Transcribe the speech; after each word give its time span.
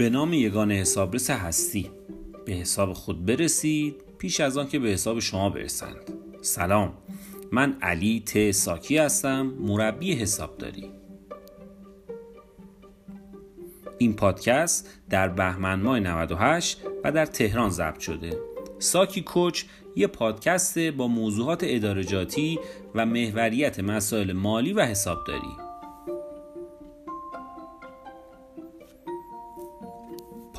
به 0.00 0.10
نام 0.10 0.32
یگان 0.32 0.72
حسابرس 0.72 1.30
هستی. 1.30 1.90
به 2.46 2.52
حساب 2.52 2.92
خود 2.92 3.26
برسید 3.26 3.94
پیش 4.18 4.40
از 4.40 4.58
آن 4.58 4.68
که 4.68 4.78
به 4.78 4.88
حساب 4.88 5.18
شما 5.18 5.50
برسند. 5.50 6.12
سلام 6.40 6.92
من 7.52 7.76
علی 7.82 8.20
ت. 8.20 8.50
ساکی 8.50 8.98
هستم 8.98 9.42
مربی 9.42 10.12
حسابداری. 10.12 10.90
این 13.98 14.16
پادکست 14.16 14.88
در 15.10 15.28
بهمن 15.28 15.80
ماه 15.80 16.00
98 16.00 16.80
و 17.04 17.12
در 17.12 17.26
تهران 17.26 17.70
ضبط 17.70 17.98
شده. 17.98 18.38
ساکی 18.78 19.22
کوچ 19.22 19.64
یه 19.96 20.06
پادکست 20.06 20.78
با 20.78 21.08
موضوعات 21.08 21.60
ادارجاتی 21.66 22.58
و 22.94 23.06
محوریت 23.06 23.80
مسائل 23.80 24.32
مالی 24.32 24.72
و 24.72 24.82
حسابداری. 24.82 25.69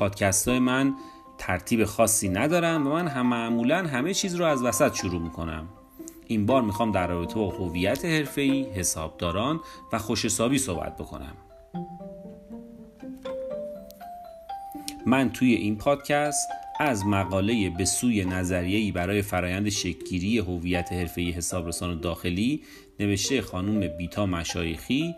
پادکست 0.02 0.48
های 0.48 0.58
من 0.58 0.94
ترتیب 1.38 1.84
خاصی 1.84 2.28
ندارم 2.28 2.86
و 2.86 2.90
من 2.90 3.08
هم 3.08 3.26
معمولا 3.26 3.76
همه 3.76 4.14
چیز 4.14 4.34
رو 4.34 4.44
از 4.44 4.62
وسط 4.62 4.94
شروع 4.94 5.22
می‌کنم. 5.22 5.68
این 6.26 6.46
بار 6.46 6.62
می‌خوام 6.62 6.92
در 6.92 7.06
رابطه 7.06 7.34
با 7.34 7.50
هویت 7.50 8.04
حرفه‌ای، 8.04 8.62
حسابداران 8.62 9.60
و 9.92 9.98
خوشحسابی 9.98 10.58
صحبت 10.58 10.96
بکنم. 10.96 11.36
من 15.06 15.30
توی 15.30 15.54
این 15.54 15.76
پادکست 15.76 16.48
از 16.80 17.06
مقاله 17.06 17.70
به 17.70 17.84
سوی 17.84 18.24
نظریه‌ای 18.24 18.92
برای 18.92 19.22
فرایند 19.22 19.68
شکلگیری 19.68 20.38
هویت 20.38 20.92
حرفه‌ای 20.92 21.30
حسابرسان 21.30 22.00
داخلی 22.00 22.62
نوشته 23.00 23.42
خانم 23.42 23.96
بیتا 23.96 24.26
مشایخی 24.26 25.14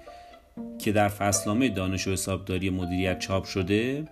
که 0.78 0.92
در 0.92 1.08
فصلنامه 1.08 1.68
دانش 1.68 2.08
و 2.08 2.10
حسابداری 2.10 2.70
مدیریت 2.70 3.18
چاپ 3.18 3.44
شده. 3.44 4.04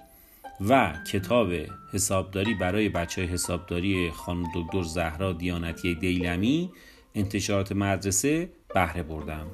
و 0.61 0.93
کتاب 1.13 1.53
حسابداری 1.93 2.55
برای 2.55 2.89
بچه 2.89 3.23
حسابداری 3.23 4.11
خانم 4.11 4.45
دکتر 4.55 4.83
زهرا 4.83 5.33
دیانتی 5.33 5.95
دیلمی 5.95 6.71
انتشارات 7.15 7.73
مدرسه 7.73 8.51
بهره 8.75 9.03
بردم. 9.03 9.47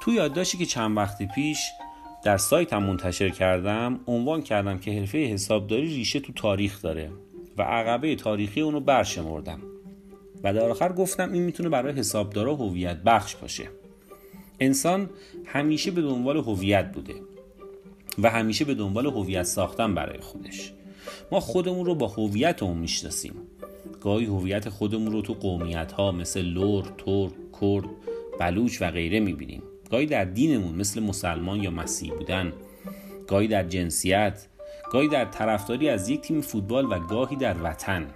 تو 0.00 0.12
یادداشتی 0.12 0.58
که 0.58 0.66
چند 0.66 0.96
وقتی 0.96 1.26
پیش 1.34 1.58
در 2.24 2.36
سایتم 2.36 2.82
منتشر 2.82 3.28
کردم 3.28 4.00
عنوان 4.06 4.42
کردم 4.42 4.78
که 4.78 4.92
حرفه 4.92 5.18
حسابداری 5.18 5.86
ریشه 5.86 6.20
تو 6.20 6.32
تاریخ 6.32 6.82
داره 6.82 7.10
و 7.58 7.62
عقبه 7.62 8.16
تاریخی 8.16 8.60
اونو 8.60 8.80
برشمردم. 8.80 9.60
و 10.44 10.54
در 10.54 10.68
آخر 10.68 10.92
گفتم 10.92 11.32
این 11.32 11.42
می‌تونه 11.42 11.68
برای 11.68 11.92
حسابدارا 11.92 12.54
هویت 12.54 12.96
بخش 12.96 13.36
باشه. 13.36 13.68
انسان 14.60 15.10
همیشه 15.46 15.90
به 15.90 16.02
دنبال 16.02 16.36
هویت 16.36 16.92
بوده 16.92 17.14
و 18.18 18.30
همیشه 18.30 18.64
به 18.64 18.74
دنبال 18.74 19.06
هویت 19.06 19.42
ساختن 19.42 19.94
برای 19.94 20.20
خودش. 20.20 20.72
ما 21.32 21.40
خودمون 21.40 21.86
رو 21.86 21.94
با 21.94 22.08
هویتمون 22.08 22.78
می‌شناسیم. 22.78 23.34
گاهی 24.00 24.26
هویت 24.26 24.68
خودمون 24.68 25.12
رو 25.12 25.22
تو 25.22 25.34
قومیت 25.34 25.92
ها 25.92 26.12
مثل 26.12 26.42
لور، 26.42 26.84
ترک، 26.98 27.32
کرد، 27.60 27.84
بلوچ 28.40 28.82
و 28.82 28.90
غیره 28.90 29.20
می‌بینیم. 29.20 29.62
گاهی 29.90 30.06
در 30.06 30.24
دینمون 30.24 30.74
مثل 30.74 31.02
مسلمان 31.02 31.62
یا 31.62 31.70
مسیح 31.70 32.12
بودن. 32.12 32.52
گاهی 33.28 33.48
در 33.48 33.64
جنسیت. 33.64 34.46
گاهی 34.90 35.08
در 35.08 35.24
طرفداری 35.24 35.88
از 35.88 36.08
یک 36.08 36.20
تیم 36.20 36.40
فوتبال 36.40 36.92
و 36.92 36.98
گاهی 36.98 37.36
در 37.36 37.56
وطن. 37.62 38.06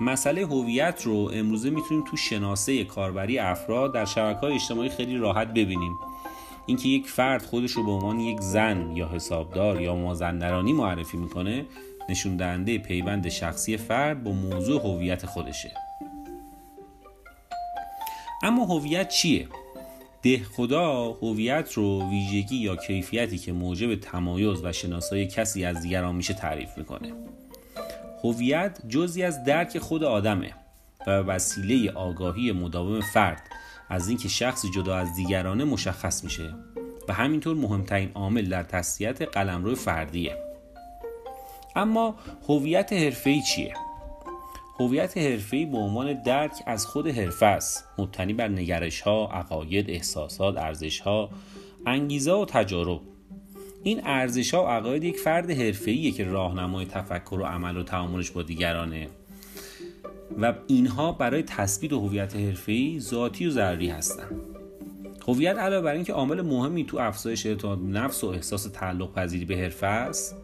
مسئله 0.00 0.46
هویت 0.46 1.02
رو 1.02 1.30
امروزه 1.34 1.70
می‌تونیم 1.70 2.04
تو 2.04 2.16
شناسه 2.16 2.84
کاربری 2.84 3.38
افراد 3.38 3.94
در 3.94 4.04
شبکه 4.04 4.40
های 4.40 4.54
اجتماعی 4.54 4.88
خیلی 4.88 5.16
راحت 5.16 5.48
ببینیم. 5.48 5.92
اینکه 6.66 6.88
یک 6.88 7.06
فرد 7.06 7.42
خودش 7.42 7.70
رو 7.70 7.84
به 7.84 7.90
عنوان 7.90 8.20
یک 8.20 8.40
زن 8.40 8.96
یا 8.96 9.08
حسابدار 9.08 9.80
یا 9.80 9.94
مازندرانی 9.94 10.72
معرفی 10.72 11.16
می‌کنه 11.16 11.64
نشون 12.08 12.36
دهنده 12.36 12.78
پیوند 12.78 13.28
شخصی 13.28 13.76
فرد 13.76 14.24
با 14.24 14.30
موضوع 14.32 14.82
هویت 14.82 15.26
خودشه. 15.26 15.72
اما 18.42 18.64
هویت 18.64 19.08
چیه؟ 19.08 19.48
ده 20.22 20.42
خدا 20.56 21.12
هویت 21.12 21.72
رو 21.72 22.10
ویژگی 22.10 22.56
یا 22.56 22.76
کیفیتی 22.76 23.38
که 23.38 23.52
موجب 23.52 23.94
تمایز 23.94 24.64
و 24.64 24.72
شناسایی 24.72 25.26
کسی 25.26 25.64
از 25.64 25.82
دیگران 25.82 26.14
میشه 26.14 26.34
تعریف 26.34 26.78
می‌کنه. 26.78 27.12
هویت 28.24 28.78
جزی 28.88 29.22
از 29.22 29.44
درک 29.44 29.78
خود 29.78 30.04
آدمه 30.04 30.52
و 31.06 31.10
وسیله 31.10 31.92
آگاهی 31.92 32.52
مداوم 32.52 33.00
فرد 33.00 33.42
از 33.88 34.08
اینکه 34.08 34.28
شخصی 34.28 34.70
جدا 34.70 34.96
از 34.96 35.14
دیگرانه 35.14 35.64
مشخص 35.64 36.24
میشه 36.24 36.54
و 37.08 37.12
همینطور 37.12 37.56
مهمترین 37.56 38.10
عامل 38.14 38.48
در 38.48 38.62
تسلیت 38.62 39.22
قلمرو 39.22 39.74
فردیه. 39.74 40.36
اما 41.76 42.14
هویت 42.48 42.92
حرفه‌ای 42.92 43.42
چیه؟ 43.42 43.74
هویت 44.80 45.18
حرفه‌ای 45.18 45.66
به 45.66 45.78
عنوان 45.78 46.22
درک 46.22 46.52
از 46.66 46.86
خود 46.86 47.08
حرفه 47.08 47.46
است 47.46 47.84
مبتنی 47.98 48.32
بر 48.32 48.48
نگرش 48.48 49.00
ها، 49.00 49.28
عقاید، 49.32 49.90
احساسات، 49.90 50.58
ارزش 50.58 51.00
ها، 51.00 51.30
انگیزه 51.86 52.32
و 52.32 52.44
تجارب. 52.44 53.00
این 53.84 54.00
ارزش 54.04 54.54
ها 54.54 54.64
و 54.64 54.68
عقاید 54.68 55.04
یک 55.04 55.16
فرد 55.16 55.50
حرفه‌ایه 55.50 56.10
که 56.10 56.24
راهنمای 56.24 56.86
تفکر 56.86 57.34
و 57.34 57.44
عمل 57.44 57.76
و 57.76 57.82
تعاملش 57.82 58.30
با 58.30 58.42
دیگرانه. 58.42 59.08
و 60.40 60.54
اینها 60.66 61.12
برای 61.12 61.42
تثبیت 61.42 61.92
هویت 61.92 62.36
حرفه‌ای 62.36 63.00
ذاتی 63.00 63.46
و 63.46 63.50
ضروری 63.50 63.88
هستند. 63.88 64.40
هویت 65.28 65.58
علاوه 65.58 65.84
بر 65.84 65.92
اینکه 65.92 66.12
عامل 66.12 66.42
مهمی 66.42 66.84
تو 66.84 66.98
افزایش 66.98 67.46
اعتماد 67.46 67.78
نفس 67.82 68.24
و 68.24 68.26
احساس 68.26 68.62
تعلق 68.72 69.14
پذیری 69.14 69.44
به 69.44 69.56
حرفه 69.56 69.86
است 69.86 70.36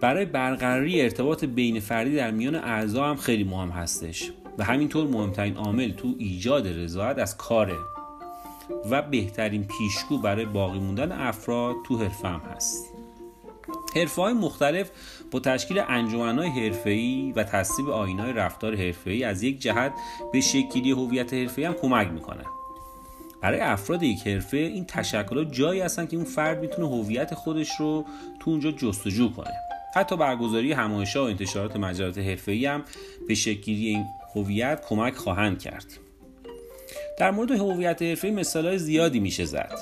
برای 0.00 0.24
برقراری 0.24 1.02
ارتباط 1.02 1.44
بین 1.44 1.80
فردی 1.80 2.16
در 2.16 2.30
میان 2.30 2.54
اعضا 2.54 3.04
هم 3.04 3.16
خیلی 3.16 3.44
مهم 3.44 3.70
هستش. 3.70 4.30
و 4.58 4.64
همینطور 4.64 5.06
مهمترین 5.06 5.56
عامل 5.56 5.92
تو 5.92 6.14
ایجاد 6.18 6.68
رضایت 6.68 7.18
از 7.18 7.36
کاره. 7.36 7.76
و 8.90 9.02
بهترین 9.02 9.64
پیشگو 9.64 10.18
برای 10.18 10.44
باقی 10.44 10.78
موندن 10.78 11.12
افراد 11.12 11.76
تو 11.86 11.98
حرفه 11.98 12.28
هم 12.28 12.40
هست. 12.40 12.84
حرفه 13.96 14.22
های 14.22 14.34
مختلف 14.34 14.90
با 15.30 15.40
تشکیل 15.40 15.82
انجمنهای 15.88 16.48
حرفه‌ای 16.48 17.32
و 17.36 17.44
تصویب 17.44 17.88
آینهای 17.88 18.32
رفتار 18.32 18.76
حرفه‌ای 18.76 19.24
از 19.24 19.42
یک 19.42 19.60
جهت 19.60 19.92
به 20.32 20.40
شکلی 20.40 20.90
هویت 20.90 21.34
حرفه‌ای 21.34 21.66
هم 21.66 21.74
کمک 21.74 22.08
می‌کنن. 22.08 22.44
برای 23.40 23.60
افراد 23.60 24.02
یک 24.02 24.26
حرفه 24.26 24.56
این 24.56 24.84
تشکلات 24.84 25.52
جایی 25.52 25.80
هستن 25.80 26.06
که 26.06 26.16
اون 26.16 26.24
فرد 26.26 26.60
می‌تونه 26.60 26.88
هویت 26.88 27.34
خودش 27.34 27.70
رو 27.80 28.04
تو 28.40 28.50
اونجا 28.50 28.70
جستجو 28.70 29.32
کنه. 29.32 29.54
حتی 29.94 30.16
برگزاری 30.16 30.72
همایش‌ها 30.72 31.24
و 31.24 31.26
انتشارات 31.26 31.76
مجلات 31.76 32.18
حرفه‌ای 32.18 32.66
هم 32.66 32.84
به 33.28 33.34
شکلی 33.34 33.86
این 33.86 34.04
هویت 34.34 34.84
کمک 34.88 35.14
خواهند 35.14 35.58
کرد. 35.58 35.84
در 37.18 37.30
مورد 37.30 37.50
هویت 37.50 38.02
حرفه‌ای 38.02 38.34
مثالای 38.34 38.78
زیادی 38.78 39.20
میشه 39.20 39.44
زد. 39.44 39.78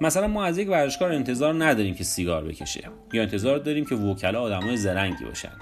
مثلا 0.00 0.26
ما 0.26 0.44
از 0.44 0.58
یک 0.58 0.68
ورزشکار 0.68 1.12
انتظار 1.12 1.64
نداریم 1.64 1.94
که 1.94 2.04
سیگار 2.04 2.44
بکشه 2.44 2.88
یا 3.12 3.22
انتظار 3.22 3.58
داریم 3.58 3.84
که 3.84 3.94
وکلا 3.94 4.42
آدمای 4.42 4.76
زرنگی 4.76 5.24
باشن. 5.24 5.52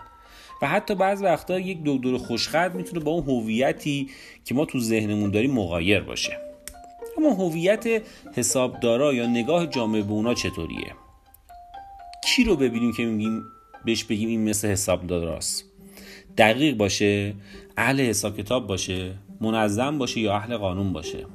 و 0.62 0.68
حتی 0.68 0.94
بعض 0.94 1.22
وقتا 1.22 1.58
یک 1.58 1.78
دکتر 1.84 2.16
خوشخط 2.16 2.74
می‌تونه 2.74 3.04
با 3.04 3.10
اون 3.10 3.24
هویتی 3.24 4.10
که 4.44 4.54
ما 4.54 4.64
تو 4.64 4.80
ذهنمون 4.80 5.30
داریم 5.30 5.50
مغایر 5.50 6.00
باشه. 6.00 6.38
اما 7.18 7.30
هویت 7.30 8.02
حسابدارا 8.34 9.14
یا 9.14 9.26
نگاه 9.26 9.66
جامعه 9.66 10.02
به 10.02 10.12
اونا 10.12 10.34
چطوریه؟ 10.34 10.92
کی 12.24 12.44
رو 12.44 12.56
ببینیم 12.56 12.92
که 12.92 13.04
میگیم 13.04 13.42
بهش 13.84 14.04
بگیم 14.04 14.28
این 14.28 14.48
مثل 14.48 14.68
حسابداراست؟ 14.68 15.67
دقیق 16.38 16.76
باشه 16.76 17.34
اهل 17.76 18.00
حساب 18.00 18.36
کتاب 18.36 18.66
باشه 18.66 19.14
منظم 19.40 19.98
باشه 19.98 20.20
یا 20.20 20.34
اهل 20.34 20.56
قانون 20.56 20.92
باشه. 20.92 21.26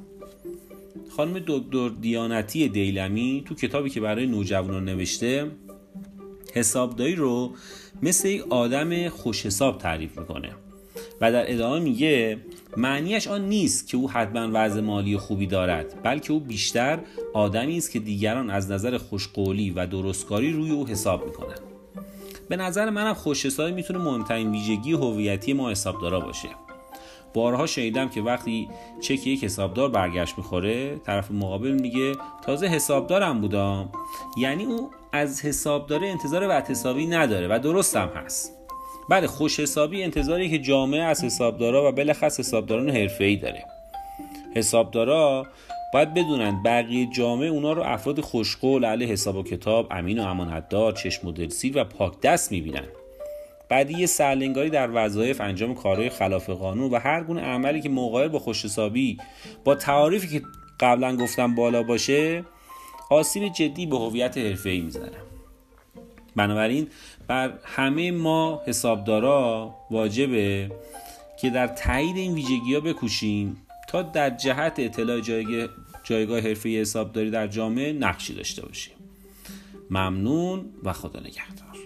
خانم 1.16 1.42
دکتر 1.46 1.88
دیانتی 1.88 2.68
دیلمی 2.68 3.42
تو 3.46 3.54
کتابی 3.54 3.90
که 3.90 4.00
برای 4.00 4.26
نوجوانان 4.26 4.84
نوشته 4.84 5.50
حسابداری 6.54 7.14
رو 7.14 7.54
مثل 8.02 8.28
یک 8.28 8.52
آدم 8.52 9.08
خوش 9.08 9.46
حساب 9.46 9.78
تعریف 9.78 10.18
می‌کنه 10.18 10.50
و 11.20 11.32
در 11.32 11.52
ادامه 11.52 11.80
میگه 11.80 12.38
معنیش 12.76 13.28
آن 13.28 13.48
نیست 13.48 13.88
که 13.88 13.96
او 13.96 14.10
حتما 14.10 14.50
وضع 14.52 14.80
مالی 14.80 15.16
خوبی 15.16 15.46
دارد 15.46 16.02
بلکه 16.02 16.32
او 16.32 16.40
بیشتر 16.40 16.98
آدمی 17.34 17.76
است 17.76 17.90
که 17.90 17.98
دیگران 17.98 18.50
از 18.50 18.70
نظر 18.70 18.98
خوشقولی 18.98 19.70
و 19.70 19.86
درستکاری 19.86 20.52
روی 20.52 20.70
او 20.70 20.86
حساب 20.86 21.24
می‌کنن 21.26 21.73
به 22.48 22.56
نظر 22.56 22.90
منم 22.90 23.14
خوش 23.14 23.46
حسابی 23.46 23.72
می‌تونه 23.72 23.98
مهمترین 23.98 24.50
ویژگی 24.50 24.92
هویتی 24.92 25.52
ما 25.52 25.70
حسابدارا 25.70 26.20
باشه. 26.20 26.48
بارها 27.34 27.66
شنیدم 27.66 28.08
که 28.08 28.22
وقتی 28.22 28.68
چک 29.00 29.26
یک 29.26 29.44
حسابدار 29.44 29.88
برگشت 29.88 30.38
می‌خوره 30.38 30.96
طرف 30.96 31.30
مقابل 31.30 31.70
میگه 31.70 32.12
تازه 32.46 32.66
حسابدارم 32.66 33.40
بودم. 33.40 33.88
یعنی 34.36 34.64
او 34.64 34.90
از 35.12 35.44
حسابدار 35.44 36.04
انتظار 36.04 36.48
وقت 36.48 36.70
حسابی 36.70 37.06
نداره 37.06 37.48
و 37.48 37.58
درست 37.58 37.96
هم 37.96 38.08
هست. 38.08 38.52
بله 39.08 39.26
خوش 39.26 39.60
حسابی 39.60 40.02
انتظاری 40.02 40.50
که 40.50 40.58
جامعه 40.58 41.02
از 41.02 41.24
حسابدارا 41.24 41.88
و 41.88 41.92
بلخص 41.92 42.40
حسابداران 42.40 42.90
حرفه‌ای 42.90 43.36
داره. 43.36 43.64
حسابدارا 44.54 45.46
باید 45.94 46.14
بدونن 46.14 46.62
بقیه 46.62 47.06
جامعه 47.06 47.48
اونا 47.48 47.72
رو 47.72 47.82
افراد 47.82 48.20
خوشقول 48.20 48.84
اهل 48.84 49.02
حساب 49.02 49.36
و 49.36 49.42
کتاب 49.42 49.88
امین 49.90 50.18
و 50.18 50.22
امانتدار 50.22 50.92
چشم 50.92 51.28
و 51.28 51.32
دلسیر 51.32 51.78
و 51.78 51.84
پاک 51.84 52.20
دست 52.20 52.52
می‌بینن. 52.52 52.84
بعدی 53.68 54.06
سرلنگاری 54.06 54.70
در 54.70 54.90
وظایف 54.92 55.40
انجام 55.40 55.74
کارهای 55.74 56.10
خلاف 56.10 56.50
قانون 56.50 56.90
و 56.90 56.98
هر 56.98 57.24
گونه 57.24 57.40
عملی 57.40 57.80
که 57.80 57.88
مقایل 57.88 58.28
با 58.28 58.38
خوشحسابی 58.38 59.18
با 59.64 59.74
تعاریفی 59.74 60.28
که 60.28 60.46
قبلا 60.80 61.16
گفتم 61.16 61.54
بالا 61.54 61.82
باشه 61.82 62.44
آسیب 63.10 63.52
جدی 63.52 63.86
به 63.86 63.96
هویت 63.96 64.38
حرفه‌ای 64.38 64.80
می‌زنه. 64.80 65.18
بنابراین 66.36 66.88
بر 67.28 67.52
همه 67.64 68.10
ما 68.10 68.62
حسابدارا 68.66 69.74
واجبه 69.90 70.70
که 71.40 71.50
در 71.50 71.66
تایید 71.66 72.16
این 72.16 72.34
ویژگی 72.34 72.74
ها 72.74 72.80
بکوشیم 72.80 73.56
تا 73.88 74.02
در 74.02 74.30
جهت 74.30 74.74
اطلاع 74.78 75.20
جایگاه 76.04 76.40
حرفه 76.40 76.68
حسابداری 76.68 77.30
در 77.30 77.46
جامعه 77.46 77.92
نقشی 77.92 78.34
داشته 78.34 78.66
باشیم. 78.66 78.94
ممنون 79.90 80.64
و 80.84 80.92
خدا 80.92 81.20
نگهدار. 81.20 81.76